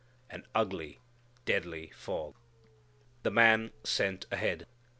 [0.31, 0.97] an ugly,
[1.45, 2.33] deadly fog.
[3.21, 4.65] The Man Sent Ahead.